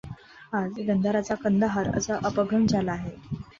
[0.53, 3.15] आज गांधारचा कंदहार असा अपभ्रंश झाला आहे.